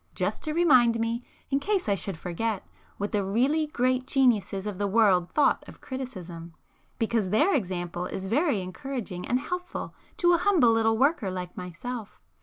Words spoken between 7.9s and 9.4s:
is very encouraging and